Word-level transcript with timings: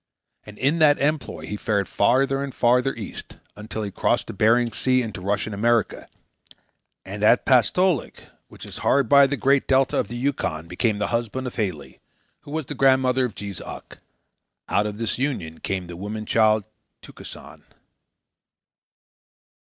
And 0.47 0.57
in 0.57 0.79
that 0.79 0.97
employ 0.97 1.45
he 1.45 1.57
fared 1.57 1.87
farther 1.87 2.43
and 2.43 2.55
farther 2.55 2.95
east, 2.95 3.37
until 3.55 3.83
he 3.83 3.91
crossed 3.91 4.35
Bering 4.35 4.71
Sea 4.71 5.03
into 5.03 5.21
Russian 5.21 5.53
America; 5.53 6.07
and 7.05 7.21
at 7.23 7.45
Pastolik, 7.45 8.23
which 8.47 8.65
is 8.65 8.79
hard 8.79 9.07
by 9.07 9.27
the 9.27 9.37
Great 9.37 9.67
Delta 9.67 9.99
of 9.99 10.07
the 10.07 10.15
Yukon, 10.15 10.67
became 10.67 10.97
the 10.97 11.09
husband 11.13 11.45
of 11.45 11.53
Halie, 11.53 11.99
who 12.39 12.49
was 12.49 12.65
the 12.65 12.73
grandmother 12.73 13.25
of 13.25 13.35
Jees 13.35 13.61
Uck. 13.61 13.99
Out 14.67 14.87
of 14.87 14.97
this 14.97 15.19
union 15.19 15.59
came 15.59 15.85
the 15.85 15.95
woman 15.95 16.25
child, 16.25 16.63
Tukesan. 17.03 17.61